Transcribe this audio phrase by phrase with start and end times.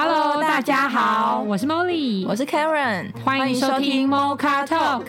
[0.00, 5.02] Hello，大家好，我是 Molly，我是 Karen，欢迎收听 Mocha Talk，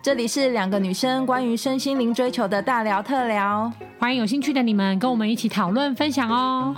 [0.00, 6.76] 这里是两个女生关于身心灵追求的大聊特聊，欢迎有兴趣的你们跟我们一起讨论分享哦。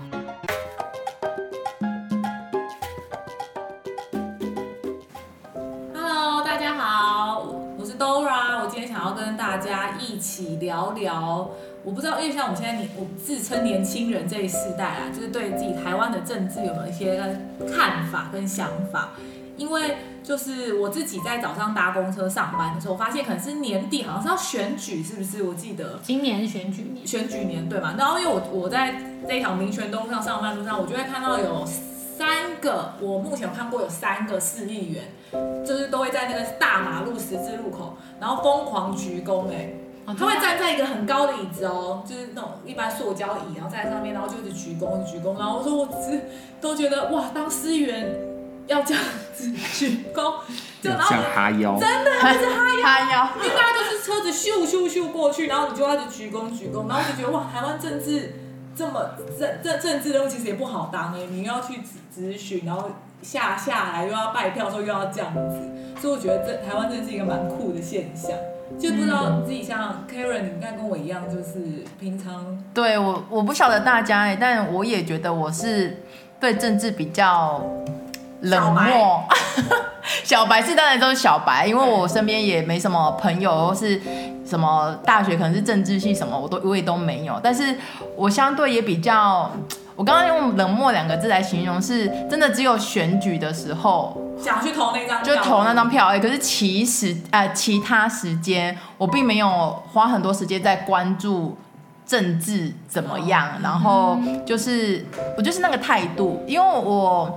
[5.93, 11.51] Hello，大家好，我是 Dora，我今天想要跟大家一起聊聊。
[11.89, 17.17] 我不知道，因为像我们现在年，我自称年轻人这一世代啊，就是对自己台湾的政治有没有一些
[17.75, 19.15] 看法跟想法？
[19.57, 25.43] 因为就是我自己在早上搭公车上班的时候，我发现可能是年底，好像是要选举，是不是？
[25.43, 27.95] 我记得今年是选举年，选举年对嘛？
[27.97, 35.05] 然后因为我我在这一条民权东上上班路上，我就会看到有三个，我目前有看过有三个市议员，
[35.65, 39.71] 就是都会在那个大马路十字路口，然后疯狂鞠躬、欸，哎。
[40.17, 45.37] 他会站在一个很高的椅子哦，就是那种一般塑胶椅，然后站在上面，然后就一直鞠躬，鞠躬。
[45.39, 46.21] 然后我说我只是
[46.61, 48.15] 都觉得哇，当司员
[48.67, 49.03] 要这样
[49.35, 50.35] 子鞠躬，
[50.81, 58.35] 就然后哈腰，真的还是哈腰， 哈腰，因为大家就是车子咻咻咻过去，然后你就要一直鞠躬鞠躬，然后就觉得哇，台湾政治
[58.75, 61.81] 这么政政政治任务其实也不好当哎，你要去
[62.15, 62.91] 咨询，然后
[63.23, 68.33] 下下来又要拜票说又要这样子，所以我觉得这台湾真的是一个蛮酷的现象。
[68.79, 76.03] 就不知道自己像 Karen，你应该跟我一样，就是平常对我我不晓得大家哎，但我也觉得我是
[76.41, 77.61] 对政治比较
[78.43, 79.25] 冷漠。
[80.25, 84.01] 小白是当然都是小白，因为我身边也没什么朋友，或是
[84.47, 87.39] 什么大学可能是政治系什么，我都我也都没有。
[87.43, 87.77] 但是
[88.17, 89.51] 我相对也比较，
[89.99, 94.17] 我刚刚用冷漠两个字来形容，是真的只有选举的时候。
[94.41, 96.21] 想去投那张，就投那张票哎。
[96.21, 101.59] 可是其实呃，其他时间我并没有花很多时间在关注
[102.07, 103.49] 政治怎么样。
[103.61, 105.05] 然后就是
[105.37, 107.37] 我就是那个态度，因为我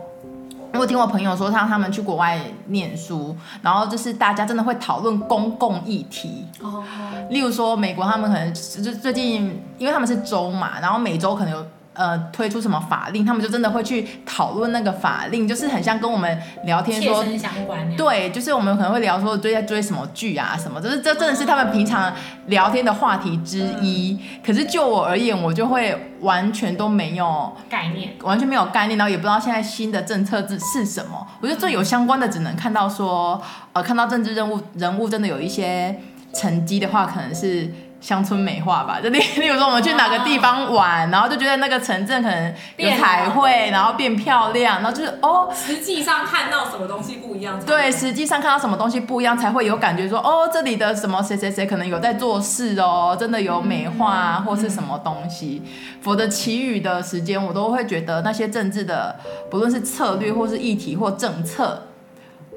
[0.75, 6.46] 我听我朋友说，他他们去国外念书，然后就是大家真的会讨论公共议题。
[6.62, 6.84] 哦。
[7.31, 11.66] 例如说美国，他们可能就最近，因为他们是州嘛，然后每周可能有。
[11.94, 17.96] 呃，推出什么法令，他们就真的会去讨论那个法令，就是很像跟我们聊天说，相关。
[17.97, 22.13] 对，就是我们可能会聊说追在追什么剧啊什么，就是这真的是他们平常
[22.47, 24.18] 聊天的话题之一。
[24.22, 31.28] 嗯、可是就我而言，我就会完全都没有概念，完全没有概念，然后也不知道现在新的政策是是什么。
[31.41, 33.41] 我觉得最有相关的，只能看到说，
[33.73, 36.00] 呃，看到政治任务人物真的有一些
[36.34, 37.69] 成绩的话，可能是。
[38.01, 47.59] 乡村美化吧，就例 例如说我们去哪个地方玩，然后就觉得那个城镇可能有彩绘，然后变漂亮，然后就是哦，实际上看到什么东西不一样。
[47.63, 55.61] 对，实际上看到什么东西不一样，才会有感觉说哦，这里的什么谁谁谁可能有在做事哦，真的有美化或是什么东西。
[56.01, 59.16] 否则其余的时间，我都会觉得那些政治的，
[59.51, 61.84] 不论是策略或是议题或政策。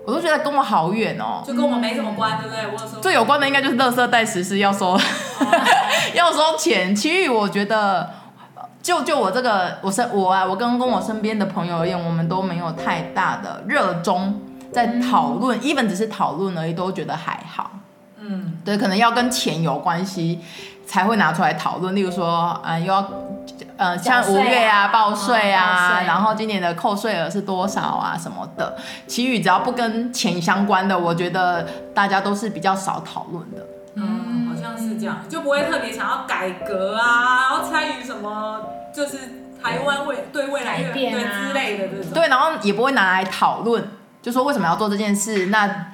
[0.07, 2.67] 我都觉得跟我好远哦，就跟我们没什么关，对不对？
[2.71, 4.99] 我说最有关的应该就是垃圾袋实施要收，
[6.15, 6.95] 要收钱。
[6.95, 8.09] 其余我觉得，
[8.83, 14.41] 就就我这个，我身我啊，我跟跟我身边的朋友而言，我们都没有太大的热衷
[14.73, 17.71] 在讨论，even 只是讨论而已，都觉得还好。
[18.19, 20.41] 嗯，对，可能要跟钱有关系
[20.87, 23.09] 才会拿出来讨论，例如说，啊、呃，又要。
[23.77, 33.59] 呃，像五月啊，报税啊，啊然后今年的扣税额是多少啊，什么的，其余只要不跟钱相关的，我觉得大家都是比较少讨论的。
[35.29, 38.61] 就不会特别想要改革啊，然后参与什么，
[38.95, 39.19] 就是
[39.63, 42.13] 台湾未对未来对之类的这种。
[42.13, 43.89] 对，然后也不会拿来讨论，
[44.23, 45.87] 就说为什么要做这件事，那。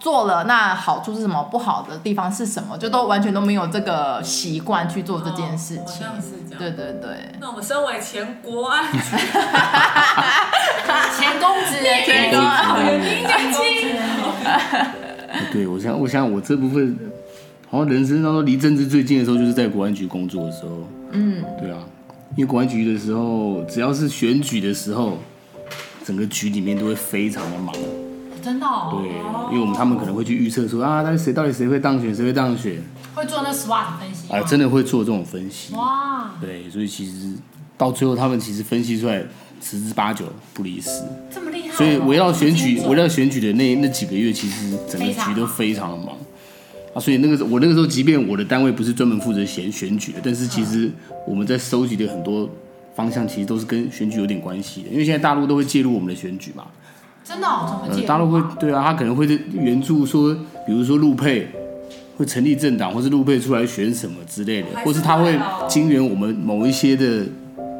[0.00, 1.42] 做了，那好处是什么？
[1.50, 2.78] 不好的地方是什么？
[2.78, 6.06] 就都完全都没有这个习惯去做这件事情。
[6.06, 6.58] 哦、是这样。
[6.60, 7.32] 对对对。
[7.40, 8.98] 那我们身为前国安局，
[11.18, 13.58] 前公职，前公子，前公职。
[15.52, 16.96] 对，我想，我想，我这部分
[17.70, 20.88] 好像人生当中离政治最近的时候，就是在国安局工作的时候。
[21.12, 21.78] 嗯，对啊，
[22.36, 25.18] 因为国安局的时候，只要是选举的时候，
[26.04, 27.74] 整个局里面都会非常的忙。
[28.42, 29.10] 真的哦，对，
[29.52, 32.80] 因为我们他们可能会去预测说啊，但是谁到底谁会当选，谁会当选，
[33.14, 35.74] 会做那 SWOT 分析啊，真的会做这种分析。
[35.74, 37.34] 哇，对，所以其实
[37.76, 39.22] 到最后他们其实分析出来
[39.60, 40.88] 十之八九不离十，
[41.30, 46.16] 这么厉害，所以围绕选举围绕选举的那那几个月，其实整个局都非常的忙
[46.94, 50.90] 啊，所以那个时候我那个时候，即便我的单位不是专门负责选选举的，但是其实
[51.26, 52.48] 我们在收集的很多
[52.94, 56.64] 方向，其实都是跟选举有点关系的，因为现在大陆都会介入我们的选举嘛。
[57.24, 57.84] 真的、哦？
[57.84, 60.34] 怎么、呃、大陆会对啊，他可能会援助说，
[60.66, 61.46] 比如说陆配
[62.16, 65.38] 会成立政党，或是陆配出来选什么之类的，或是他会
[65.68, 67.26] 金援我们某一些的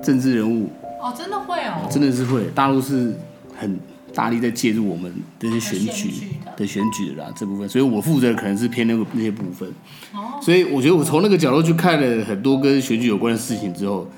[0.03, 0.69] 政治人物。
[1.01, 3.15] 哦，真的会哦，真的是会，大陆是
[3.57, 3.79] 很
[4.19, 6.11] 大力在介入我们这些选举
[6.45, 9.69] 的的选举的啦这部分，所以我负责的可能是偏那个那些部分。
[10.13, 14.09] 哦，所以我觉得我从那个角度去看了很多跟选举有关的事情之后，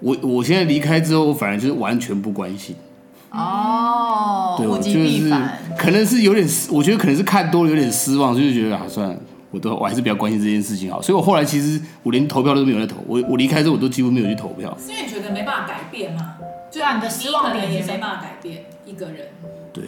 [0.00, 2.74] 我我现在离开之后，我反而就是完全不关心。
[3.30, 5.32] 哦，对，物极我就是。
[5.78, 9.16] 可能是有点失，我觉得可能是看多了有点失望，所以就觉得啊，算了，
[9.52, 11.00] 我都我还是比较关心这件事情好。
[11.00, 14.76] 所以我后来其实我连投票都没有在投，我我离开之后我都几乎没有去投票。
[14.84, 16.34] 是因为你觉得没办法改变吗？
[16.72, 17.72] 对啊，你的失望点？
[17.72, 19.28] 也没办法改变一个人，
[19.72, 19.84] 对，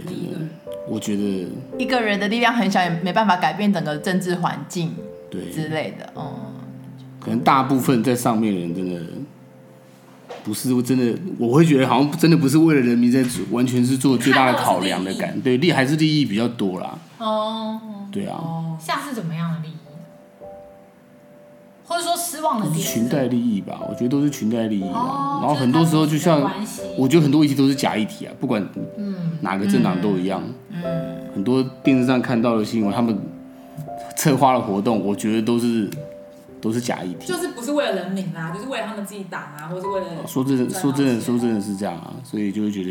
[0.88, 4.94] 我觉得一个人的力量很小，也没办法改变整个政治环境
[5.30, 6.12] 对，之类的。
[6.14, 6.32] 嗯，
[7.18, 9.00] 可能大部分在上面的人真的
[10.44, 17.80] 不是真的，我会觉得好像真的不是为了人民在做，完全是做最大的考量的感，对，利还是利益比较多啦，哦，
[18.12, 19.72] 对啊，哦，像是怎么样的利益？
[21.92, 24.88] 或者说失望的都是点裙带利益吧，我觉得都是裙带利益啊。
[24.94, 26.40] 哦然后很多时候就像
[26.96, 28.66] 我觉得很多议题都是假议题啊，不管
[28.96, 30.42] 嗯，哪个政党都一样。
[30.70, 30.82] 嗯，
[31.34, 33.18] 很多电视上看到的新闻，他们
[34.16, 35.90] 策划的活动，我觉得都是
[36.60, 37.26] 都是假议题。
[37.26, 42.90] 就是不是为了人民啊，就是为了他们自己党啊，或是为了说真的，说真的，说真的是这样啊，所以就会觉得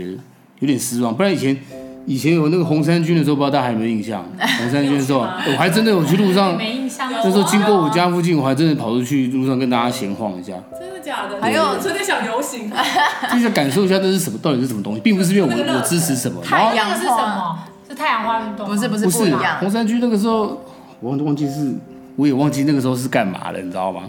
[0.60, 1.16] 有点失望。
[1.16, 1.58] 不然以前
[2.06, 4.24] 以前有那个红三军的时候，不知道大家还有没有印象？
[4.60, 7.12] 红三军的时候，我还真的有去路上，没印象。
[7.12, 11.42] 有那时候经过我家附近，我还真的跑出去路上跟大家闲晃一下，真的假的？
[11.42, 12.72] 还有春天小游行，
[13.32, 17.60] 就是感受一下这是什么，到底是什么东西，并不是 因为我我支持什么，太阳那个是什么？
[17.88, 18.66] 是太阳花运动？
[18.68, 20.62] 不是不是不是不一样红三军那个时候，
[21.00, 21.76] 我忘记是，
[22.16, 24.04] 我也忘记那个时候是干嘛了，你知道吗？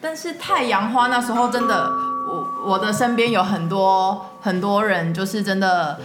[0.00, 1.90] 但是太阳花那时候真的，
[2.28, 5.98] 我我的身边有很多很多人，就是真的，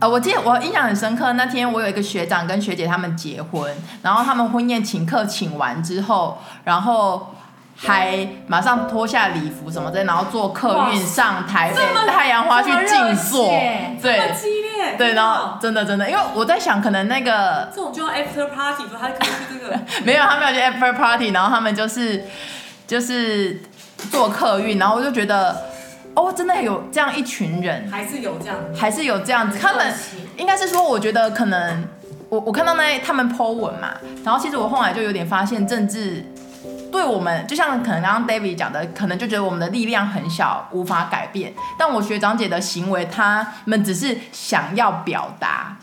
[0.00, 3.70] 呃，我记得我印象很深刻，那天我有一个学长跟学姐他们结婚，
[4.02, 7.34] 然后他们婚宴请客请完之后，然后
[7.76, 22.24] 还马上脱下礼服什么的，然后坐客运上台北太阳花去静坐对激烈，对，然后真的真的，因为我在想，可能那个这种就要 after party，说他可以去这个， 没有，他没有去 after party，然后他们就是
[22.86, 23.60] 就是
[24.10, 25.69] 坐客运，然后我就觉得，
[26.14, 29.92] 哦，真的有这样一群人，还是有这样，还是有这样子，他们
[30.36, 31.84] 应该是说，我觉得可能
[32.28, 33.92] 我我看到那他们 po 文嘛，
[34.24, 36.24] 然后其实我后来就有点发现，政治
[36.90, 45.76] 对我们就像可能刚刚 David 讲的，可能就觉得我们的力量很小，无法改变，但我学长姐的行为，他们只是想要表达。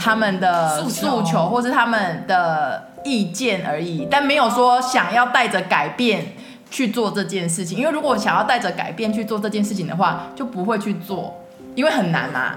[0.00, 0.90] 他们的诉求。
[0.90, 6.32] 诉求或是他们的意见而已，但没有说想要带着改变
[6.70, 7.78] 去做这件事情。
[7.78, 11.34] 因为如果想要带着改变去做这件事情的话，就不会去做，
[11.74, 12.54] 因为很难嘛。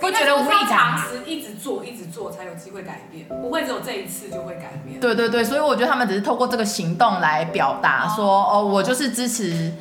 [0.00, 0.98] 会觉得无力感长嘛。
[0.98, 4.98] 时一直做，一直做才有机会改变，不会只有这一次就会改变。
[4.98, 9.72] 对对对，所以我觉得他们只是透过这个行动来表达说，哦，我就是支持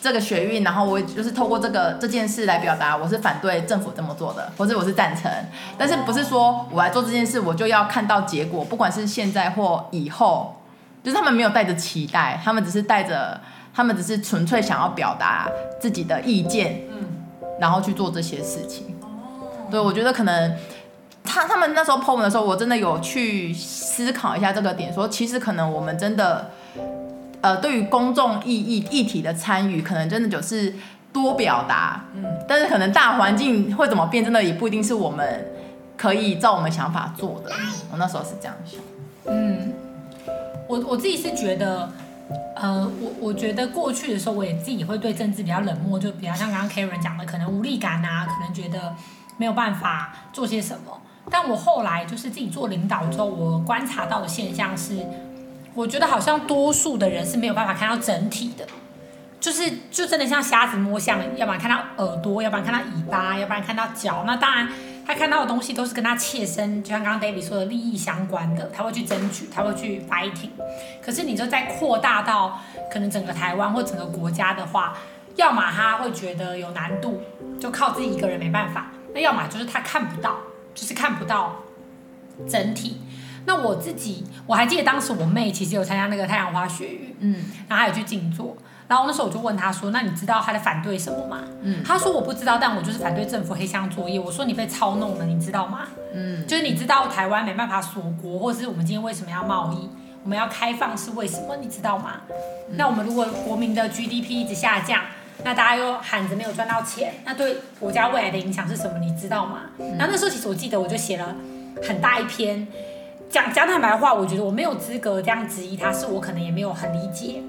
[0.00, 5.28] 这个学运，然后我就是透过这个这件事来表达我是反对政府这么做的，或者我是赞成，
[5.76, 10.54] 但是不是说我来做这件事我就要看到结果，不管是现在或以后，
[11.04, 13.38] 就是他们没有带着期待，他们只是带着，
[13.74, 15.46] 他们只是纯粹想要表达
[15.78, 17.06] 自己的意见，嗯，
[17.60, 18.96] 然后去做这些事情。
[19.02, 20.56] 哦，对，我觉得可能
[21.22, 26.50] 他他们那时候 po 文的时候，我真的有去思考一下这个点，说其实可能我们真的，
[27.42, 30.74] 呃，对于公众意义议题的参与，可能真的就是
[31.12, 35.52] 多表达，嗯，但是可能大环境会怎么变，真的也不一定是我们
[35.98, 37.50] 可以照我们想法做的。
[37.92, 38.80] 我那时候是这样想。
[39.26, 39.72] 嗯，
[40.68, 41.92] 我我自己是觉得，
[42.56, 48.94] 呃，我我觉得过去的时候，我也自己会对政治比较冷漠，就比较像刚刚 Karen 讲的，可能无力感啊，可能觉得
[49.36, 51.00] 没有办法做些什么。
[51.30, 55.06] 但我后来就是自己做领导之后，我观察到的现象是，
[55.74, 58.66] 我觉得好像多数的人是没有办法看到整体的，
[59.40, 64.24] 就是就真的像瞎子摸象，要不然看到耳朵，要不然看到尾巴，要不然看到脚。
[64.26, 64.68] 那当然，
[65.06, 70.50] 他看到的东西都是跟他切身，就像刚刚 David 说的利益相关的，他会去争取，他会去 fighting。
[71.02, 74.96] 可是你就再扩大到可能整个台湾或整个国家的话，
[75.36, 77.20] 要么他会觉得有难度，
[77.60, 78.82] 就靠自己一个人没办法；
[79.14, 80.38] 那要么就是他看不到，
[80.74, 81.56] 就是看不到
[82.48, 83.00] 整体。
[83.46, 99.88] 那我自己我还记得当时我妹其实有参加那个太阳花学运，嗯然后她有去静坐，然后那时候我就问他说：“那你知道他在反对什么吗？”嗯他说：“我不知道，但我就是反对政府黑箱作业。”我说：“你被操弄了，你知道吗？”嗯，就是你知道台湾没办法锁国，或者是我们今天为什么要贸易，
[100.22, 101.56] 我们要开放是为什么？
[101.56, 102.20] 你知道吗？
[102.76, 105.00] 那我们如果国民的 GDP 一直下降，
[105.42, 108.98] 那大家又喊着没有赚到钱，那对国家未来的影响是什么？
[108.98, 109.60] 你知道吗？
[109.98, 111.34] 然后那时候其实我记得我就写了
[111.82, 112.66] 很大一篇，
[113.30, 117.42] 讲讲坦白话，我觉得我没有资格这样质疑他，是我可能也没有很理解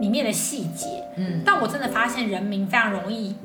[0.00, 1.04] 里面的细节。
[1.16, 3.36] 嗯，但我真的发现人民非常容易，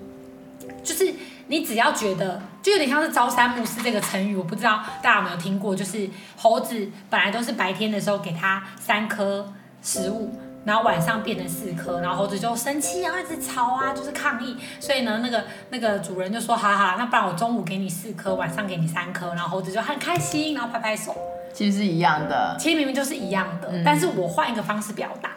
[0.84, 1.14] 就是
[1.48, 10.32] 你只要觉得，就有点像是朝三暮四这个成语，我不知道大家有没有听过，就是猴子本来都是白天的时候给它三颗食物。
[10.66, 14.58] 然后晚上变成四颗，然后猴子就生气啊，一直吵啊，就是抗议。
[14.80, 21.16] 所以呢，那个那个主人就说：“好好，那不然我中午给你四颗，晚上给你三颗。”然后猴子就很开心，然后拍拍手。
[21.54, 25.30] 其实是一样的，其实明明就是一样的，嗯、但是我换一个方式表达，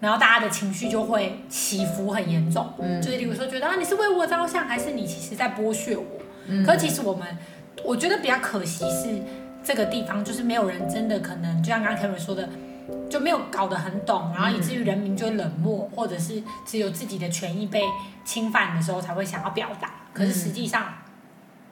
[0.00, 2.72] 然后大家的情绪就会起伏很严重。
[2.78, 6.04] 嗯，就是例如说觉得啊，你是为我着想，还是你其实在剥削我？
[6.46, 7.26] 嗯，可其实我们，
[7.84, 9.22] 我觉得比较可惜是
[9.62, 12.48] 这个地方，就是没有人真的可能，就像刚刚 Karen 说的。
[13.10, 17.82] 就没有搞得很懂，然后以至于人民就会冷漠，或者是只有自己的权益被
[18.24, 19.90] 侵犯的时候才会想要表达。
[20.14, 20.94] 可是实际上，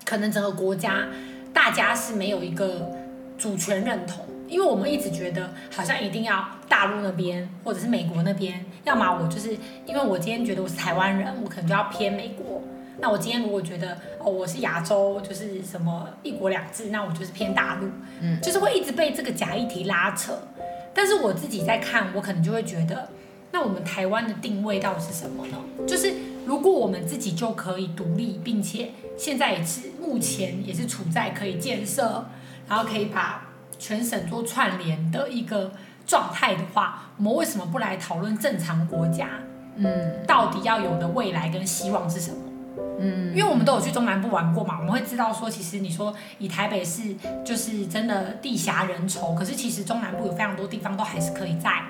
[0.04, 1.06] 可能整个国家
[1.54, 2.90] 大家是没有一个
[3.38, 12.62] 主权认同，因为我们一直觉得好像一定要大陆那边或者是美国那边，要么我就是因为我今天觉得我是台湾人，我可能就要偏美国；
[12.99, 17.88] 那我今天如果觉得哦我是亚洲，就是什么一国两制，那我就是偏大陆。
[18.21, 20.33] 嗯，就是会一直被这个假议题拉扯。
[20.95, 23.11] 但是我自己在看，我可能就会觉得，
[23.53, 25.59] 那我们台湾的定位到底是什么呢？
[25.87, 26.11] 就是
[26.47, 32.26] 如果我们自己就可以独立，并且现在也是目前也是处在可以建设，
[32.67, 33.46] 然后可以把
[33.78, 35.73] 全省做串联的一个
[36.06, 39.28] 状态的话，我们为什么不来讨论正常国家？
[39.76, 42.37] 嗯，到底要有的未来跟希望是什么？
[42.99, 47.14] 嗯，因为我们都有去中南部玩过嘛，我们会知道说，其实你说以台北市
[47.45, 51.83] 就是真的地狭人稠，可是其实中南部有非常多地方都还是可以再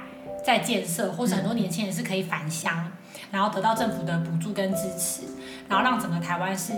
[0.44, 2.90] 再建设，或者很多年轻人是可以返乡，
[3.30, 5.22] 然后得到政府的补助跟支持，
[5.68, 6.72] 然后让整个台湾是，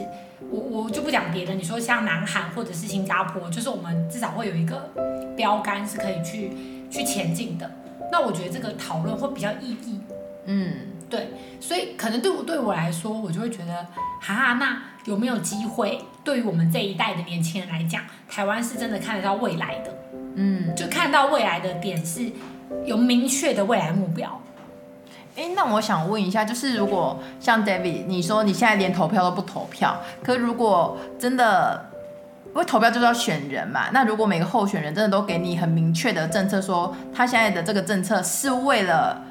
[0.50, 4.90] 我我就不讲别的，你说像南韩或者是新加坡，就是我们至少会有一个
[5.36, 6.52] 标杆是可以去
[6.90, 7.70] 去前进的，
[8.12, 10.00] 那我觉得这个讨论会比较意义，
[10.46, 10.72] 嗯。
[11.10, 11.26] 对，
[11.58, 13.86] 所以可能对我对我来说，我就会觉得，
[14.20, 15.98] 哈哈，那有没有机会？
[16.22, 19.98] 对于我们这一代的年轻人来讲，台湾是真的看得到未来的，
[20.34, 22.30] 嗯，就看到未来的点是
[22.84, 24.38] 有明确的未来目标。
[25.38, 31.88] 诶，那我想问一下，就是如果像 David，你说你现在连投票都不投票，可如果真的，
[32.46, 39.22] 因为投票就是要选人嘛，那如果每个候选人真的都给你很明确的政策，说他现在的这个政策是为了。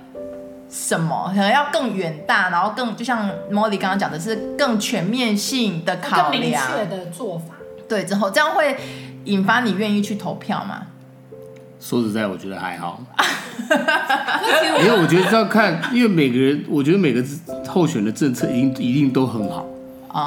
[0.69, 7.55] 什么可能要更远大，然后更就像 Molly 刚刚讲的是更全面性的考量，更明确的做法。
[7.87, 8.75] 对，之后这样会
[9.23, 10.87] 引发你愿意去投票吗？
[11.79, 12.99] 说实在，我觉得还好，
[14.83, 17.23] 因为我觉得这样看，因为每个人，我觉得每个
[17.67, 19.65] 候选的政策一定一定都很好。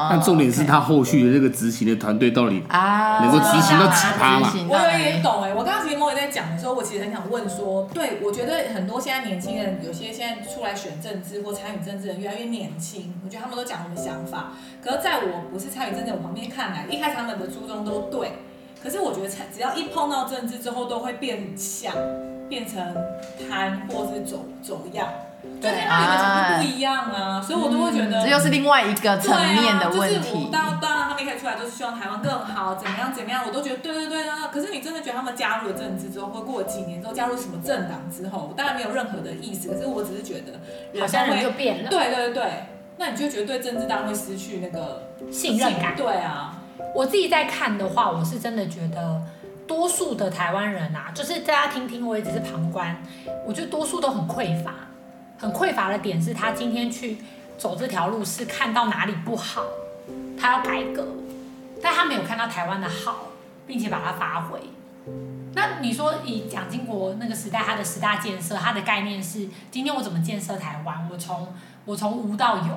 [0.08, 4.48] 但重点是他后续的那个执行的团队到底能够执行到几趴嘛？
[4.68, 14.52] 我有一点懂哎，我刚刚其实莫也在讲的时候，我其实很想问说，对，我觉得很多现在年轻人，有些现在出来选政治或参与政治的人越来越年轻，我觉得他们都讲他们的想法。
[14.80, 18.34] 可是在我不是参与政治，我旁边看来，一开始他们的初衷都对，
[18.80, 21.92] 可是我觉得只要一碰到政治之后，都会变相，
[22.50, 22.94] 变成
[23.48, 25.08] 瘫或是走走样。
[25.58, 30.16] 对，跟他们讲的不一样啊，所以我都会觉得、嗯、这又是另外一个层面的问题。
[30.16, 34.50] 啊就是、当然，当然，他们一开始出来都是希望台湾更好，怎么样怎么样，我都觉得对对对啊。
[34.52, 39.70] 可是你真的觉得他们加入了政治之后，或过了几年之后加入什么政党之后，我当然没有任何的意思。
[39.70, 41.88] 可是我只是觉得，好像人就变了。
[41.88, 42.66] 对对对，
[42.98, 45.96] 那你就觉得对政治当然会失去那个信任感。
[45.96, 46.58] 对啊，
[46.94, 49.22] 我自己在看的话，我是真的觉得，
[49.70, 53.00] 多数的台湾人啊，就是大家听听，我也只是旁观，
[53.46, 54.74] 我觉得多数都很匮乏。
[55.38, 57.18] 很匮乏的点是他今天去
[57.56, 59.62] 走这条路是看到哪里不好，
[60.36, 61.06] 他要改革，
[61.80, 63.28] 但他没有看到台湾的好，
[63.64, 64.58] 并且把它发挥。
[65.54, 71.08] 那你说以蒋经国那个时代他的十大建设，他的概念是今天我怎么建设台湾？
[71.12, 71.46] 我从
[71.84, 72.76] 我从无到有。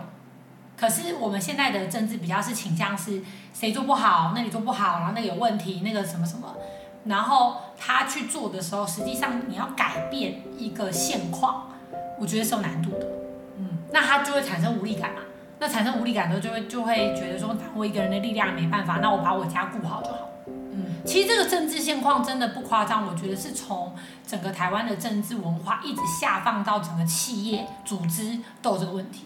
[0.75, 3.21] 可是我们现在的政治比较是倾向是
[3.51, 6.55] 谁做不好，那里做不好，然后那个有问题，那个什么什么，
[7.05, 11.69] 然后他去做的时候，实际上你要改变一个现况。
[12.19, 13.07] 我觉得是有难度的，
[13.57, 15.21] 嗯，那他就会产生无力感嘛。
[15.59, 20.29] 那产生无力感的时候，就会就会觉得说，我一个人的力量没办法，那我把我家顾好就好。
[20.47, 23.93] 嗯，其实这个政治现况真的不夸张，我觉得是从
[24.25, 29.25] 整个台湾的政治文化一直下放到整个企业组织都有这个问题，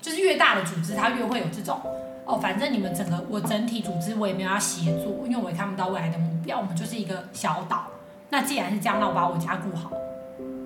[0.00, 1.80] 就是越大的组织，它越会有这种
[2.24, 7.86] 哦，反正你们整个我整体组织我也没有要协作，因为我也看不到未来的目标，我们就是一个小岛。
[8.30, 9.90] 那既然是这样，那我把我家顾好。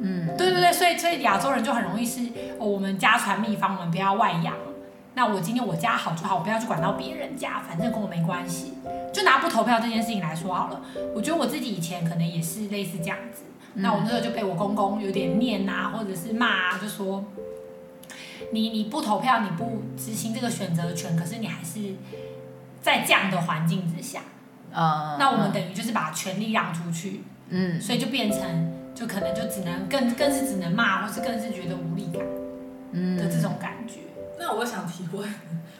[0.05, 2.21] 嗯，对对对，所以所以亚洲人就很容易是，
[2.59, 4.55] 哦，我们家传秘方，我们不要外扬。
[5.15, 8.73] 那我今天我家好就好，我不要去管到别人家，反正跟我没关系。
[9.13, 10.81] 就拿不投票这件事情来说好了，
[11.15, 13.43] 我觉得我自己以前可能也是类似这样子。
[13.75, 17.23] 那我那时候就被我公公有点念啊，或者是骂啊，就说
[18.51, 21.95] 你你不投票，你不执行这个选择权，可是你还是
[22.81, 24.21] 在这样的环境之下，
[24.73, 32.23] 呃，那我们等于就是把权力让出去，嗯，所以就变成就可能就只能更更是只能骂，或是更是觉得无力感，
[32.93, 34.01] 嗯的这种感觉。
[34.39, 35.33] 那我想提问，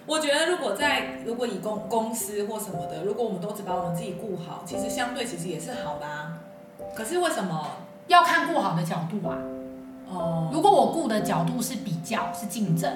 [0.07, 6.39] 我觉得如果在如果以公公司或什么的，如果我们都只把我们自己顾好，其实相对其实也是好的啊。
[6.95, 9.37] 可是为什么要看顾好的角度啊？
[10.13, 12.91] 哦，如果我顾的角度是比较，是竞争，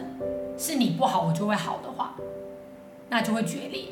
[0.58, 2.14] 是你不好我就会好的话，
[3.08, 3.84] 那就会决裂。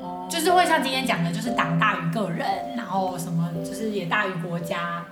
[0.00, 5.04] 哦，就是会像今天讲的，就是党大于个人，然后什么就是也大于国家，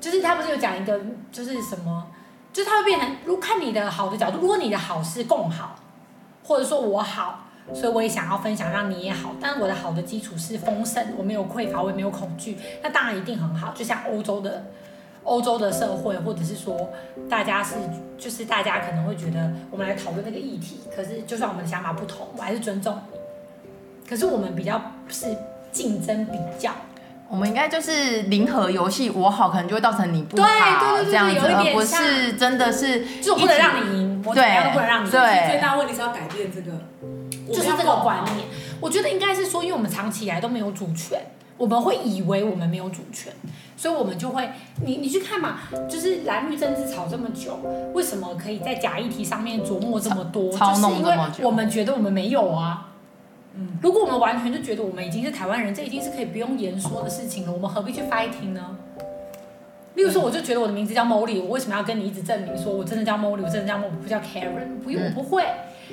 [0.00, 0.98] 就是他不是有讲一个
[1.30, 2.06] 就是什么，
[2.52, 5.76] 就是他会变成，如果看你的好的角度，如果你的好是共好，
[6.44, 13.72] 或者说我好，所以我也想要分享，让你也好，但我的好的基础是丰盛，我没有匮乏，我也没有恐惧，那当然一定很好。
[13.72, 14.64] 就像欧洲的
[15.24, 16.90] 欧洲的社会，或者是说
[17.28, 17.74] 大家是
[18.18, 23.18] 就是大家可能会觉得，我们来讨论那个议题，可是就算我们的想法不同，我还是尊重你。
[24.08, 25.26] 可是我们比较是
[25.70, 26.72] 竞争比较，
[27.28, 35.12] 我们应该就是零和游戏，我好可能就会造成你不好，对对对对这样子，有一点而不是真的是，就我不能让你赢，我怎么样都不能让你赢。
[35.12, 36.72] 对最大问题是要改变这个，
[37.54, 38.48] 就是这个观念。
[38.80, 41.20] 我觉得应该是说，因为我们长期以来都没有主权，
[41.60, 43.30] 我们会以为我们没有主权，
[43.76, 44.48] 所以我们就会，
[44.82, 47.58] 你你去看嘛，就是蓝绿政治吵这么久，
[47.92, 50.44] 为什么可以在假议题上面琢磨这么多？
[50.44, 52.86] 么久，就是因为我们觉得我们没有啊。
[53.52, 58.78] 嗯，如果我们完全就觉得我们已经是台湾人，这已经是可以不用言说的事情了，我们何必去 fighting 呢？
[59.96, 65.44] 例如说，我就觉得我的名字叫 Molly，我为什么要跟你一直证明说我真的叫 Molly，我真的叫 Molly，我不叫 Karen，不用，我不会。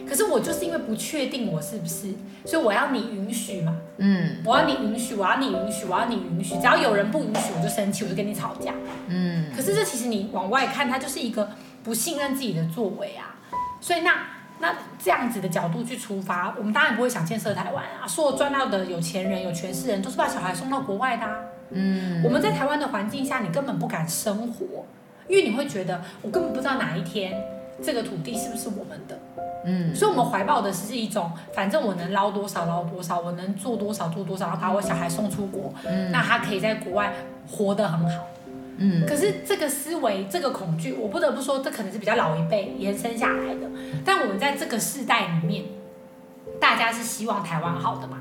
[0.06, 2.14] 可是我就是因为不确定我是不是，
[2.46, 3.78] 所以我要你允许嘛。
[3.98, 6.56] 嗯，我要你允许，我要你允许，我要你允许。
[6.56, 8.74] 只要有人不允许，我就生气，我就跟你吵架。
[9.08, 11.50] 嗯，可是这其实你往外看，它就是一个
[11.84, 13.36] 不信任自己的作为啊。
[13.80, 14.14] 所以那
[14.60, 18.08] 那这样子的角度去出发，我们当然不会想建设台湾啊。
[18.08, 21.40] 所有赚到的有钱人、有权势人，都是把小孩送到国外的啊。
[21.72, 24.86] 嗯，我们在台湾的环境下，你根本不敢生活，
[25.28, 27.34] 因为你会觉得我根本不知道哪一天
[27.84, 29.20] 这个土地是不是我们的。
[29.70, 37.14] 嗯，所以我们怀抱的是一种，反正我能捞多少捞多少，我能做多少做多少，然后把我小孩送出国，嗯，那他可以在国外
[37.52, 38.28] 活得很好。
[38.78, 43.70] 嗯，可是这个思维，这个恐惧，我不得不说，这可能是比较老一辈延伸下来的。
[44.06, 45.66] 但我们在这个世代里面，
[46.62, 48.20] 大家是希望台湾好的嘛？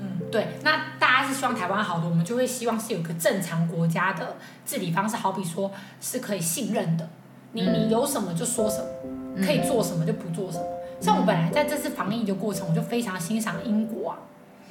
[0.00, 0.48] 嗯，对。
[0.64, 7.06] 那大家是希望台湾好的，我们就会希望是有一个正常国家的治理方式，好比说是可以信任的。
[7.52, 10.64] 你你有什么就说什么，可以做什么就不做什么。
[11.00, 14.18] 像我本来在这次防疫的过程，我就非常欣赏英国啊。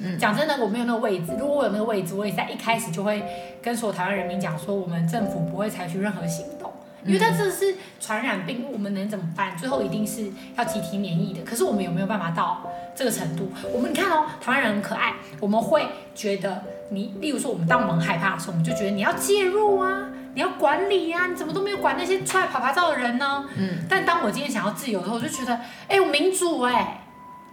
[0.00, 1.32] 嗯，讲真的，我没有那个位置。
[1.38, 3.22] 如果我有那个位置，我也在一开始就会
[3.60, 6.72] 跟所有台湾人民讲说，我们政府不会采取任何行动，
[7.04, 9.56] 因为它这是传染病，我们能怎么办？
[9.56, 11.42] 最后一定是要集体免疫的。
[11.42, 12.62] 可是我们有没有办法到
[12.94, 13.50] 这个程度？
[13.74, 23.44] 我们你看哦，台湾人很可爱，我们会觉得你，例如说我们当我们害怕的时候，我们就觉得你要介入啊，你要管理呀、啊，你怎么都没有管那些出来拍拍照的人呢？
[23.56, 27.00] 嗯，但当我今天想要自由的时候，我就觉得，哎，我民主哎、欸。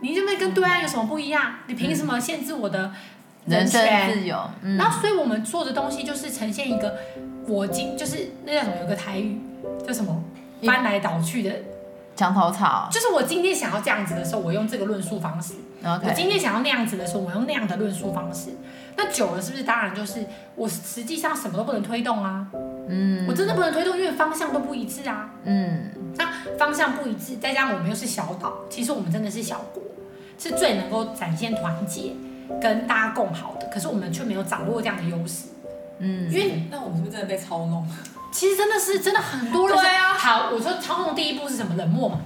[0.02, 1.56] 你这边跟对岸有什么不一样？
[1.66, 2.92] 你凭什么限制我的
[3.48, 4.40] 人身自由？
[4.62, 6.96] 嗯，然后，所以我们做的东西就是呈现一个
[7.48, 8.76] 我今就是那叫什么？
[8.82, 9.42] 有个台语
[9.88, 10.24] 叫什么？
[10.64, 11.52] 翻来倒去的
[12.16, 12.88] 墙头草。
[12.92, 16.10] 就是我今天想要这样子的时候，我用这个论述方式；Okay.
[16.10, 18.52] 我今天想要那样子的时候，我用那样的论述方式。
[18.98, 19.64] 那久了是不是？
[19.64, 22.48] 当然就是我实际上什么都不能推动啊。
[22.88, 25.32] 嗯，我真的不能推动，因为方向都不一致啊。
[25.44, 29.82] 嗯，那方向不一致，再加上我们又是小岛，其实我们真的是小国，
[30.38, 32.14] 是最能够展现团结
[32.62, 33.68] 跟大家共好的。
[33.74, 35.48] 可是我们却没有掌握这样的优势。
[35.98, 37.88] 嗯，因为那我们是不是真的被操弄？
[38.32, 39.78] 其实真的是真的很多人。
[39.78, 40.14] 对啊。
[40.14, 41.76] 好，我说操弄第一步是什么？
[41.76, 42.20] 冷漠嘛，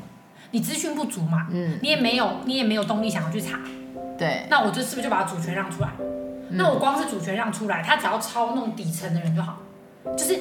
[0.51, 1.47] 你资讯不足嘛。
[1.51, 1.79] 嗯。
[1.81, 3.59] 你也没有，你也没有动力想要去查。
[4.17, 4.45] 对。
[4.49, 5.89] 那我就是不是就把主权让出来？
[6.49, 6.57] 嗯。
[6.57, 9.59] 那我光是主权让出来，他只要操弄底层的人就好。
[10.17, 10.37] 就是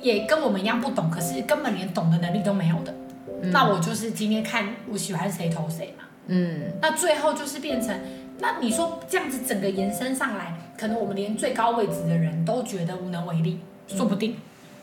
[0.00, 2.94] 也跟我们一样不懂，可是根本连懂的能力都没有的。
[3.42, 6.04] 嗯、那我就是今天看我喜欢谁投谁嘛。
[6.26, 6.72] 嗯。
[6.80, 7.98] 那最后就是变成，
[8.38, 14.36] 那你说这样子整个延伸上来，可能我们连最高位置的人都觉得无能为力，嗯、说不定。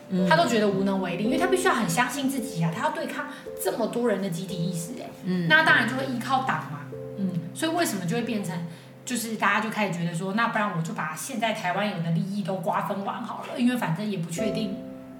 [0.09, 0.27] 嗯。
[0.27, 3.27] 他都觉得无能为力，因为他必须要很相信自己啊，他要对抗
[3.63, 5.05] 这么多人的集体意识哎。
[5.25, 5.47] 嗯。
[5.47, 6.81] 那当然就会依靠党嘛。
[7.17, 7.29] 嗯。
[7.53, 8.55] 所以为什么就会变成？
[9.09, 14.75] 就是大家就开始觉得说，那不然我就把现在台湾有的利益都瓜分完好了，因为反正也不确定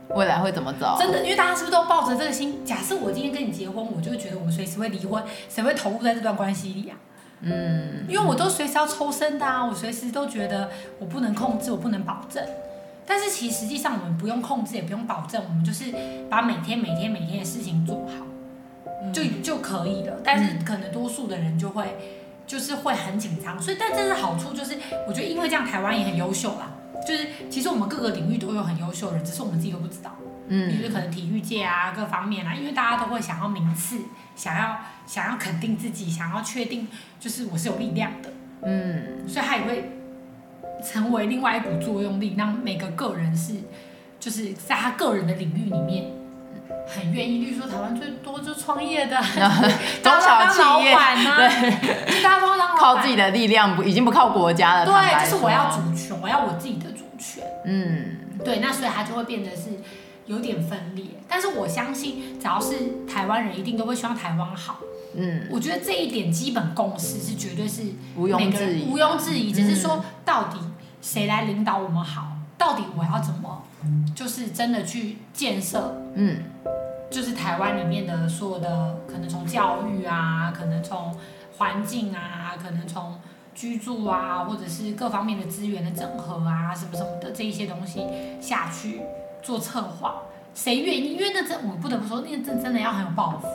[0.10, 0.96] 未来会怎么走。
[1.00, 2.64] 真的，因为大家是不是都抱着这个心？
[2.64, 6.98] 假设我今天跟你结婚，我就觉得我们随时会离婚，谁会投入在这段关系里啊？
[7.42, 12.46] 嗯，因为我都随时要抽身的啊，我随时都觉得我不能控制，我不能保证。
[13.08, 15.86] 但是其实实际上我们不用控制，也不用保证，我们就是
[16.30, 18.24] 把每天每天每天的事情做好，
[19.02, 20.18] 嗯、就就可以了。
[20.24, 21.98] 但是可能多数的人就会
[22.50, 24.76] 就是会很紧张，所以但这是好处，就是
[25.08, 26.72] 我觉得因为这样台湾也很优秀啦。
[27.08, 30.16] 就是其实我们各个领域都有很优秀的人，只是我们自己都不知道。
[30.48, 34.00] 嗯，就是可能体育界啊，各方面啊，因为大家都会想要名次，
[34.36, 36.88] 想要想要肯定自己，想要确定
[37.20, 38.32] 就是我是有力量的。
[38.64, 39.92] 嗯，所以他也会
[40.84, 43.54] 成为另外一股作用力，让每个个人是
[44.20, 46.12] 就是在他个人的领域里面
[46.90, 47.46] 很愿意。
[47.46, 49.16] 例如说，台湾最多就创业的，
[50.04, 54.86] 中小企业啊，对，就大家都当靠自己的力量，不已经不靠国家了。
[54.86, 57.44] 对，就是我要主权，我要我自己的主权。
[57.66, 59.80] 嗯，对，那所以他就会变得是。
[60.26, 62.76] 有点分裂，但是我相信，只要是
[63.12, 64.78] 台湾人，一定都会希望台湾好。
[65.16, 67.82] 嗯，我觉得这一点基本共识是绝对是
[68.16, 69.52] 毋庸置疑，毋庸置疑。
[69.52, 70.60] 只是说，到底
[71.02, 72.28] 谁来领导我们好？
[72.60, 73.64] 到底我要怎么，
[74.16, 75.96] 就是真的去建设？
[76.16, 76.44] 嗯，
[77.10, 81.16] 就是台湾里面的所有的，可能从教育啊，可能从
[81.58, 83.20] 环境啊，可能从
[83.54, 88.06] 居住啊，或者是各方面的资源的整合啊，什么什么的这一些东西
[88.42, 89.02] 下去。
[89.42, 91.14] 做策划，谁愿意？
[91.14, 93.48] 因为那真，我不得不说，那真真的要很有抱负，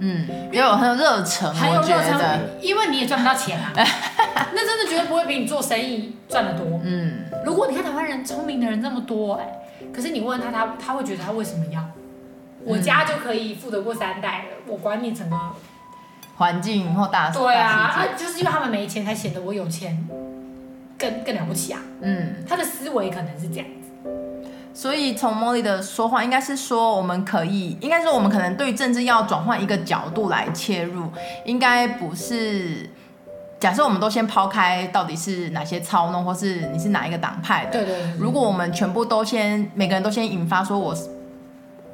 [0.00, 6.78] 嗯，要有很有热忱，很有热忱，因为你也赚不到钱啊， 那真的绝对不会比你做生意赚得多。
[6.84, 7.03] 嗯，
[7.44, 9.46] 如果你看台湾人聪明的人这么多，哎，
[9.92, 11.84] 可是你问他，他他会觉得他为什么要？
[12.64, 15.36] 我家就可以富得过三代了，我管你整个
[16.36, 20.08] 环境或大对啊，啊，就是因为他们没钱，才显得我有钱
[20.98, 21.80] 更更了不起啊。
[22.00, 23.66] 嗯，他的思维可能是这样。
[24.72, 31.10] 所以从 Molly 的说话，应该是说我们可以，应该说我们可能对政治要转换一个角度来切入，
[31.44, 32.90] 应该不是
[33.60, 37.72] 假设我们都先抛开到底是哪些操弄，或是你是哪一个党派的。
[37.72, 38.12] 对对对。
[38.18, 40.94] 如果我们全部都先，每个人都先引发说我。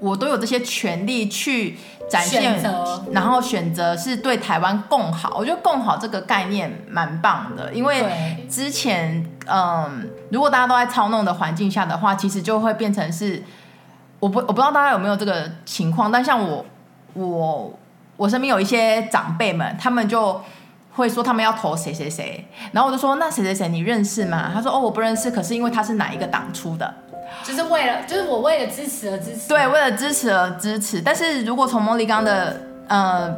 [0.03, 1.77] 我都有这些权利去
[2.09, 2.59] 展现，
[3.13, 5.37] 然后选择是对台湾共好。
[5.37, 8.03] 我觉得共好这个概念蛮棒的，因为
[8.49, 13.45] 之前，嗯，如果大家都在操弄的环境下的话，其实就会变成是，
[14.21, 16.65] 我不我不知道大家有没有这个情况，但像我
[17.13, 17.79] 我
[18.17, 20.41] 我身边有一些长辈们，他们就
[21.01, 24.51] 会说他们要投谁谁谁，然后我就说那谁谁谁你认识吗？
[24.55, 26.95] 他说哦我不认识，可是因为他是哪一个党出的。
[27.43, 29.49] 就是为了，就是我为了支持而支持。
[29.49, 31.01] 对，为了支持而支持。
[31.01, 33.33] 但是如果从莫莉刚的呃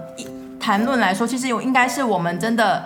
[0.58, 2.84] 谈论来说，其实有应该是我们真的，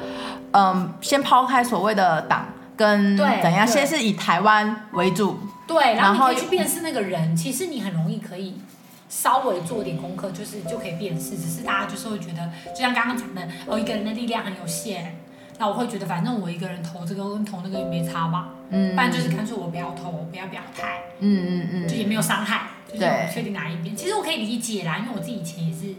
[0.51, 5.39] 嗯、呃，先抛开所谓的党跟怎样，先是以台湾为主。
[5.67, 8.61] 对，然后去辨识那个人，其实你很容易可以
[9.09, 11.37] 稍微做点功课，就是就可以辨识。
[11.37, 15.19] 只是大家就是会觉得，就像刚刚讲的，哦，一个人的力量很有限。
[15.59, 23.97] 那我会觉得，反正我一个人投这个跟投那个也没差吧，嗯，不然就是干脆我不要投，我不要表态，嗯嗯嗯，就也没有伤害，就是我确定哪一边。
[23.97, 25.95] 其实我可以理解啦，因为我自己以前也是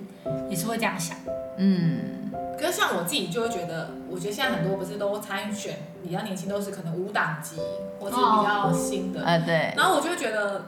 [0.47, 1.17] 也是会这样想，
[1.57, 2.31] 嗯。
[2.59, 7.55] 可是像我自己就会觉得，我觉得现在很多不是都参选比较年轻，都是可能无党籍
[7.99, 9.73] 或者比较新的，啊对。
[9.75, 10.65] 然后我就会觉得，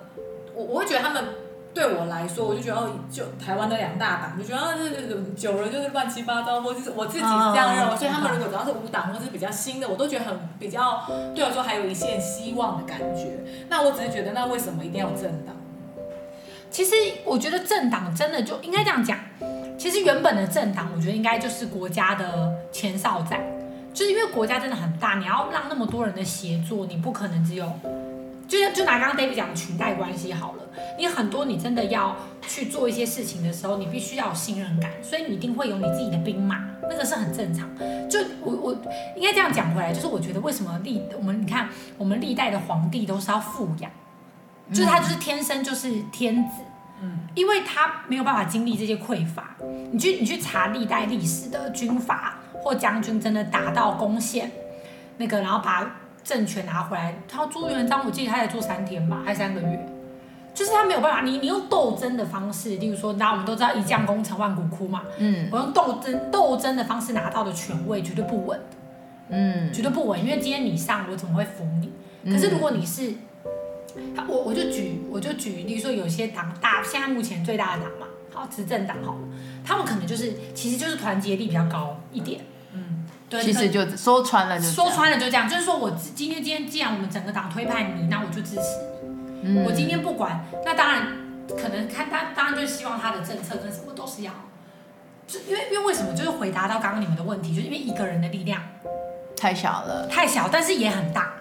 [0.56, 1.24] 我我会觉得他们。
[1.80, 7.96] 对我来说，我就觉得哦，就台湾的两大党，就觉得啊，这这久了就是乱七八糟，或者是我自己是这样认为。
[7.96, 13.40] 所以他们如果只要是无党或是比较新的，我都觉得很比较对我来说还有一线希望的感觉。
[13.70, 15.56] 那我只是觉得，那为什么一定要政党？
[16.70, 19.18] 其实我觉得政党真的就应该这样讲。
[19.78, 23.40] 其实原本的政党，我觉得应该就是国家的前哨站，
[23.94, 27.72] 就是因为国家真的很大，你要让那么多人的协作，你不可能只有。
[28.50, 30.64] 就就拿刚刚 David 讲的裙带关系好了，
[30.98, 36.60] 你很多你真的要去做一些事情的时候，你必须要有信任感，所以你一定会有你自己的兵马，
[36.90, 37.70] 那个是很正常。
[38.10, 38.74] 就我我
[39.16, 43.92] 应该这样讲回来，就是我觉得为什么历我们你看我们历代的皇帝都是要富养，
[44.74, 46.64] 就是他就是天生就是天子，
[47.04, 49.56] 嗯，因为他没有办法经历这些匮乏。
[49.92, 54.52] 你去你去查历代历史的军阀或将军真的打到攻陷
[55.18, 55.88] 那个，然后把。
[56.30, 59.90] 政权拿回来，他朱元璋，我记得他才做三天吧，还三个月，
[60.54, 61.22] 就是他没有办法。
[61.22, 68.60] 你你用斗争的方式，例如说，那我们都知道一将功成万骨枯嘛，嗯，我用斗争斗争的方式拿到的权位绝对不稳，
[69.30, 72.32] 嗯，绝对不稳，因为今天你上，我怎么会服你？
[72.32, 73.12] 可是如果你是，
[74.28, 79.20] 我我就举我就举，例如说有些党大，现在目前最大的党嘛，好执政党好了，
[79.66, 82.42] 他们可能就是其实就是团结力比较高一点。
[83.30, 88.62] 对，其实就说穿了就说穿了就这样，就是说我今天今天既然我们整个党推派你，那我就支持
[89.44, 89.52] 你。
[89.52, 91.08] 嗯、我今天不管，那当然
[91.50, 94.34] 可能看他，当然就希望他的政策跟什么都是要，
[95.28, 96.14] 就因为因为为什么？
[96.14, 98.62] 就是回答到刚刚你们的问题，就是因为一个人的力量
[99.38, 101.34] 太小了，太小，但是也很大，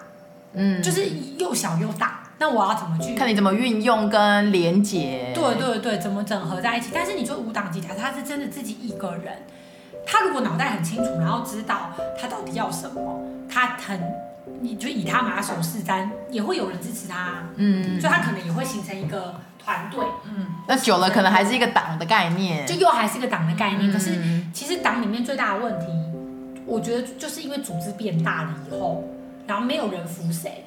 [0.53, 5.33] 嗯，就是又小又大，那我要怎么去看你怎么运用跟连接。
[5.35, 6.91] 对对对，怎么整合在一起？
[6.93, 9.43] 但是你说无党籍，假设他是真的自己一个人，
[10.09, 14.01] 他如果脑袋很清楚，然后知道他到底要什么，他很，
[14.61, 17.43] 你就以他马首是瞻，也会有人支持他。
[17.55, 20.03] 嗯，所以他可能也会形成一个团队。
[20.25, 23.91] 嗯，那久了可能还是一个党的概念，就又还是一个党的概念。
[23.91, 24.19] 嗯、可是
[24.51, 25.85] 其实党里面最大的问题，
[26.65, 29.03] 我觉得就是因为组织变大了以后，
[29.45, 30.65] 然后没有人服谁。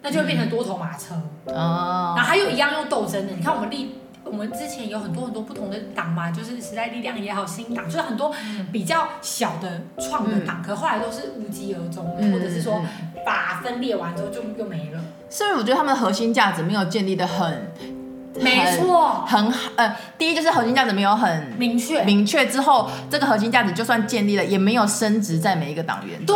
[0.00, 1.12] 那就会变成多头马车
[1.46, 3.32] 哦，然后他又一样用斗争的。
[3.32, 3.98] 你看我们立，
[4.30, 8.32] 我们之前有很多很多不同的党嘛，就是时代力量也好，新党，就是很多
[8.72, 12.80] 比较小的创的党，可后来都是无疾而终，或者是说
[13.24, 15.00] 把分裂完之后就又没了。
[15.28, 17.97] 所以我觉得他们的核心价值没有建立的很。
[18.40, 26.24] 没错，很好呃，第一就是核心价值没有很明确，明确之后，这个核心价值就算建立了，也没有升值在每一个党员。
[26.24, 26.34] 对，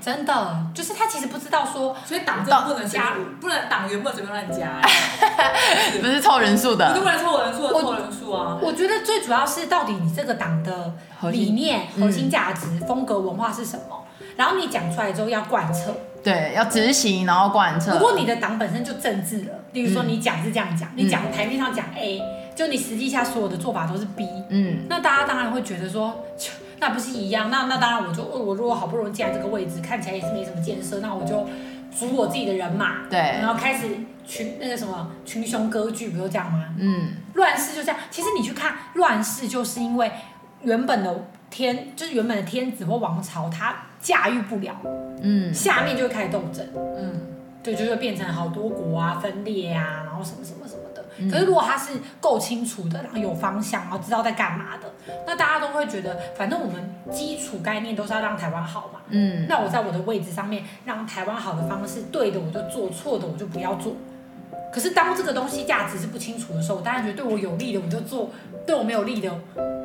[0.00, 4.80] 真的，就是他其实不知道说， 所以党政不能加入，不能党员不能随便乱加，
[6.00, 8.58] 不是凑人数的，不能凑人数的凑人数啊。
[8.60, 10.92] 我觉得最主要是到底你这个党的
[11.30, 14.04] 理念、核心价值、风格、文化是什么，
[14.38, 15.92] 然后你讲出来之后要贯彻。
[16.22, 17.92] 对，要执行，然后贯彻。
[17.94, 22.22] 如果你的党本身就政治了，例如说你讲是这样讲，嗯、你讲台面上讲 A，
[22.54, 26.24] 就你实际下所有的做法都是 B，嗯，那大家当然会觉得说，
[26.78, 27.50] 那不是一样？
[27.50, 31.44] 那那当然，我就我如果好不容易进来这个位置，看起来也是没什么建设，那我就
[31.90, 33.88] 组我自己的人马，对，然后开始
[34.24, 36.66] 群那个什么群雄割据，不就这样吗？
[36.78, 37.98] 嗯，乱世就这样。
[38.10, 40.10] 其实你去看乱世，就是因为
[40.62, 44.74] 原本的天，就是原本的天子或王朝，他驾驭不了。
[45.20, 46.64] 嗯，下面就会开始斗争，
[46.96, 47.20] 嗯，
[47.62, 51.04] 对，就会变成好多国啊，分裂啊，然后什么什么什么的。
[51.18, 54.88] 嗯、可是如果他是够清楚的，然后有方向，然后知道在干嘛的，
[55.26, 59.00] 那大家都会觉得，反正我们基础概念都是要让台湾好嘛。
[59.08, 63.96] 嗯，那我在我的位置上面让台湾好的方式，对的我就做，错的我就不要做。
[64.72, 68.30] 可是当这个东西价值是不清楚的时候，我当然觉得对我有利的我就做，
[68.64, 69.32] 对我没有利的，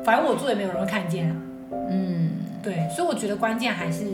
[0.04, 1.36] 反正我做也没有人会看见啊。
[1.90, 2.23] 嗯，
[2.64, 4.04] 对，所以我觉得关键还是。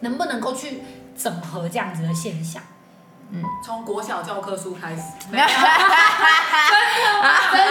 [0.00, 0.80] 能不能够去
[1.16, 2.62] 整合这样子的现象？
[3.30, 5.40] 嗯，从国小教科书开始， 真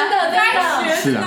[0.10, 1.22] 的在学的。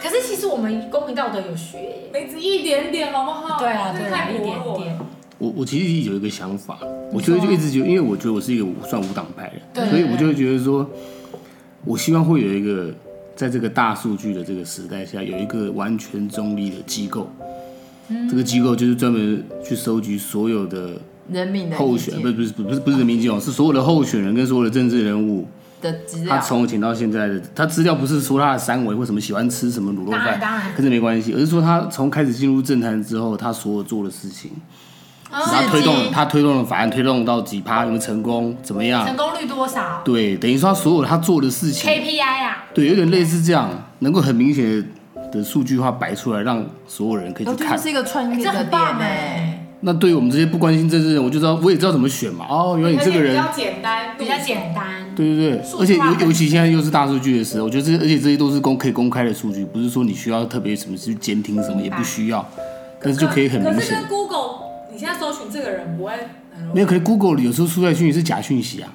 [0.00, 3.58] 可是其实我们公民道德有学，没只一点点，好不好？
[3.58, 4.96] 对啊，对啊，一点点。
[5.38, 6.78] 我我其实有一个想法，
[7.12, 10.88] 我觉得就一直觉得，因为我觉得我是一个算无党派的，所以我就会觉得说，
[11.84, 12.94] 我希望会有一个
[13.34, 17.28] 在这个大数据的这个时代下，有一个完全中立的机构。
[18.28, 25.46] 这个机构就是专门去收集所有的人民的候选，不是不是不是不是人民机构，是所有的候选人跟所有的政治人物
[25.80, 26.36] 的资料。
[26.36, 30.40] 他从以前到现在的，他资料不是说他的三围或什么喜欢吃什么卤肉饭，
[30.76, 34.50] 跟这没关系，而是说他从开始进入政坛之后，他所有做的事情，
[35.30, 40.02] 他推动他推动的法案推动到几趴，有没有成功，怎么样，成功率多少？
[40.04, 43.70] 对，等于说他所有他做的事情 KPI 啊，对，有点类似这样，
[44.00, 44.84] 能够很明显
[45.32, 45.42] 的。
[45.42, 47.76] 数据化摆出来，让所有人可以去看。
[47.76, 49.58] 这是一个创业的点哎。
[49.84, 52.46] 那对于我们这些不关心政治的人，我就知道，我也知道怎么选嘛。
[52.48, 54.84] 哦，原来你这个人比较简单，比较简单。
[55.16, 62.48] 对对对，而且尤尤其现在又是大数据的时候，我觉得这而且这些都是公可以公开的数据，不是说你需要特别什么去监听什么，也不需要，
[63.02, 63.80] 但是就可以很明显。
[63.80, 64.50] 可是跟 Google，
[64.92, 66.12] 你现在搜寻这个人不会
[66.72, 68.94] 没有，可能 Google 有时候出来讯息是假讯息啊。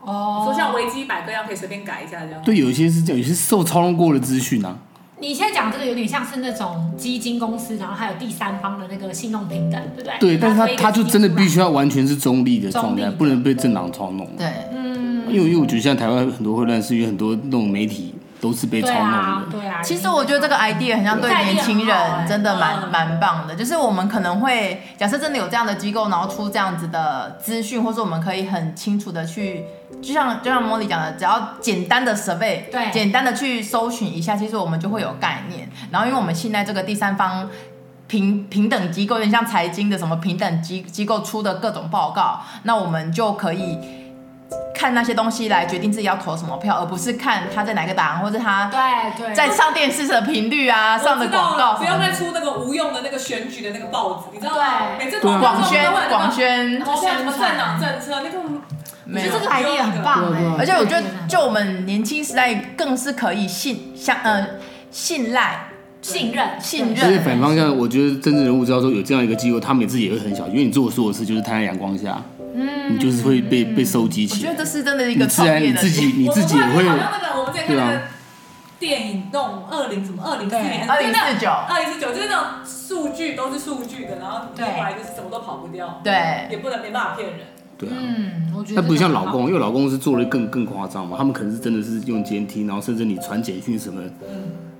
[0.00, 0.42] 哦。
[0.44, 2.42] 说像维基百科一样，可以随便改一下这样。
[2.44, 4.76] 对，有一些是这样，有些受操纵过的资讯啊。
[5.22, 10.18] 你现在讲这个有点像是那种基金公司，然后还有第三方的那个信用平等，对不对？
[10.18, 14.28] 对，但是他他就真的必须要完全是中立的状态，不能被政党操弄。
[14.36, 19.46] 对，嗯，因为因为我觉得现在台湾很多混乱，是因为很多那种媒体都是被操弄的。
[19.52, 29.64] 对啊，其实我觉得这个 idea 很像对年轻人真的蛮蛮棒的，就是我们可能会假设真的有这样的机构，然后出这样子的资讯，或是我们可以很清楚的去。
[30.02, 35.70] 就像就像茉莉讲的，只要简单的 survey，对，简单的去搜寻一下，其实我们就会有概念。
[35.92, 37.48] 然后，因为我们现在这个第三方
[38.08, 43.78] 平平等机构，有点像财经的什么平等机机构出的各种报告，那我们就可以
[44.82, 48.80] 看那些东西来决定自己要投什么票，而不是看他在哪个档，或者他对
[49.26, 49.32] 对。
[49.32, 54.64] 在上电视的频率啊，上的广告，不要再出那个无用的那个选举的那个报纸，你知道吗？
[54.98, 58.38] 每次广宣广宣，然后什么政党政策那个。
[59.04, 64.44] 我觉得这个 idea 很棒哎，而且我觉得就我们年轻时代更是可以信相呃
[64.90, 65.68] 信赖、
[66.00, 66.96] 信任、信任。
[66.96, 72.20] 所以反方向，我觉得政治人物知道说有这样一个机构，他们自己也会很小，因为你做的所有事就是摊在阳光下，
[72.54, 74.50] 嗯，你就是会被被收集起来。
[74.50, 76.84] 我觉得这是真的一个自然你自己你自己也会。
[76.84, 78.00] 好像那个我们在看那个
[78.78, 87.38] 电影，那种二零什么二零四年、二零四九、二零四九，就是那种数据都是数据的，然后后来就是什么都跑不掉，对，也不能没办法骗人。
[87.78, 87.94] 对啊。
[87.96, 94.02] 嗯，我觉得那不像老公，因为老公是做的更更夸张嘛，他们可能是真的是用监听，然后甚至你传简讯什么，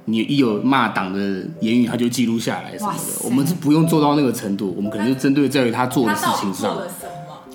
[0.06, 1.18] 你一有骂党的
[1.61, 3.24] 言语，他就记录下来什么的。
[3.24, 6.76] 我们是不用做到那个程度，我们可能就针对在于他做的事情上。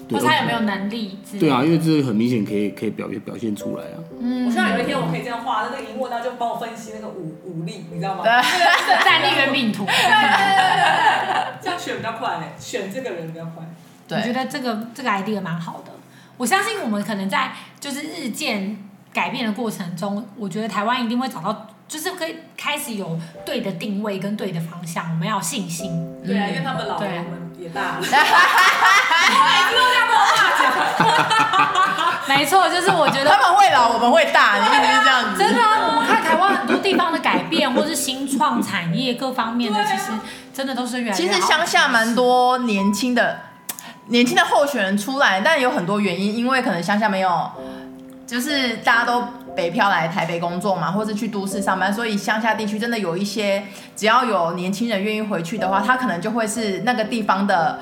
[0.10, 1.18] 或他有没有能力？
[1.40, 3.98] 对啊，因为这个很明显可以可以表现表现出来啊。
[4.20, 8.24] 嗯，我希望有一天我可以这样画那个荧幕，他就帮我分析那个武武力，你知道吗？
[8.24, 9.86] 对，战力跟命图。
[9.86, 13.66] 对对对，这样选比较快，选这个人比较快。
[14.08, 15.92] 对，我觉得这个这个 idea 蛮好的。
[16.38, 18.78] 我相信我们可能在就是日渐
[19.12, 25.10] 改变的过程中，我觉得台湾一定会找到，就是可以开始有对的定位跟对的方向。
[25.12, 25.92] 我们要有信心。
[26.26, 28.00] 对啊，因为他们老了，我们也大了。
[28.00, 30.40] 每次都这样跟我讲。
[32.28, 35.38] 没错，就是我觉得他们会老，我们会大，你一定是这样子。
[35.38, 40.12] 真的啊，我们看台湾很多地方的改变，或是新创产业各方面的，其实
[40.54, 41.14] 真的都是原来。
[41.14, 43.40] 其实乡下蛮多年轻的。
[44.10, 47.52] 年轻的候选人出来，但有很多原因，因为可能乡下没有，
[48.26, 49.22] 就是大家都
[49.58, 53.64] 北漂来台北工作嘛，或是去都市上班，所以乡下地区真的有一些，
[53.96, 57.80] 只要有年轻人愿意回去的话，他可能就会是那个地方的，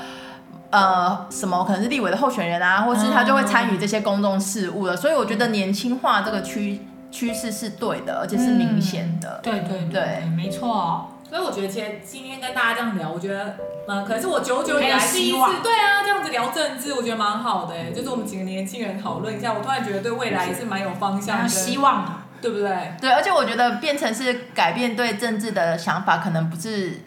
[0.70, 4.96] 呃，什么可能是立委的候选人啊，或是他就会参与这些公众事务了。
[4.96, 6.80] 所以我觉得年轻化这个趋
[7.12, 9.42] 趋势是对的，而且是明显的。
[9.44, 11.12] 对对对，对没错。
[11.36, 13.58] 所以我觉得，其实今天跟大家这样聊，我觉得，
[13.90, 22.94] 嗯，可能是我久久以来第一次，对啊，这样子聊政治，我觉得蛮好的，哎，就是我们几个年轻人讨论一下，我突然觉得对未来也是蛮有方向、有希望的，对不对？
[23.02, 27.02] 对，而且我觉得变成是改变对政治的想法，可能不是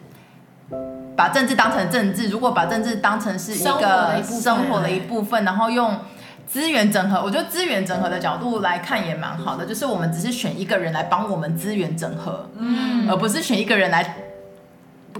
[1.17, 5.97] 把政治当成政治，如果把政治当成是一个生活的一部分，然后用。
[6.51, 14.15] 资源整合，我觉得资源整合的角度来看也蛮好的，就是我们只是选一个人来帮我们资源整合，嗯，而不是选一个人来，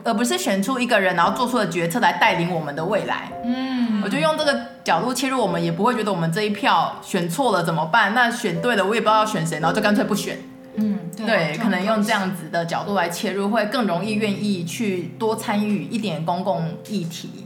[0.04, 8.16] 而不是选出一个人然后做出的决策来带领我们的未来，嗯，我就用这个角度切入，我们也不会觉得我们这一票选错了怎么办？
[8.16, 10.36] 那选对了，我也不知道要选谁，然后就干脆不选，
[10.78, 17.46] 嗯，对，对，可能用这样子的角度来切入，会更容易愿意去多参与一点公共议题，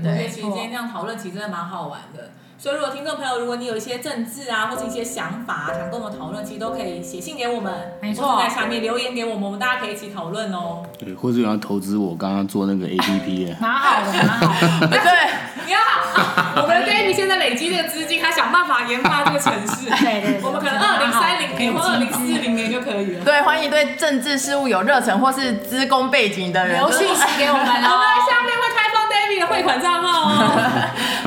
[0.00, 2.30] 嗯，对，其实今天这样讨论其实真的蛮好玩的。
[2.58, 10.82] 所以，如果听众朋友，如果你有一些政治啊，或者一些想法，想跟我们讨论，其实都可以写信给我们，没错，在下面留言给我们，我们大家可以一起讨论哦。
[10.98, 14.88] 对，或者有人投资我刚刚做那个 APP， 蛮好的，蛮好的。
[14.92, 15.30] 对，
[15.66, 19.88] 你好，我们的 David 现在累积这个资金，他想办法研发这个城市。
[19.88, 23.24] 对对，我们可能二零三零年或二零四零年就可以了。
[23.24, 27.88] 对，欢迎对政治事务有热忱或是资工背景的人留信息给我们哦。
[27.88, 28.69] 我们下面会
[29.40, 30.34] 的汇款账号哦。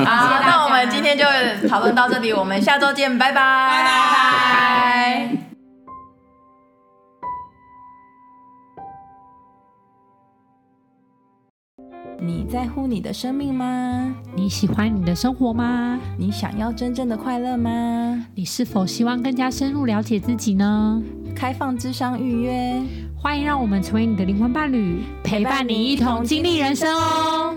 [0.06, 1.24] 好，那我们今天就
[1.68, 3.34] 讨论到这里，我们下周见，拜拜。
[3.34, 5.30] 拜拜。
[12.20, 14.14] 你在乎你的生命吗？
[14.34, 15.98] 你喜欢你的生活吗？
[16.16, 18.26] 你想要真正的快乐吗？
[18.34, 21.02] 你是否希望更加深入了解自己呢？
[21.36, 22.80] 开放智商预约，
[23.20, 27.54] 欢迎让我们成为你的灵魂伴侣，陪伴你一同经历人生哦。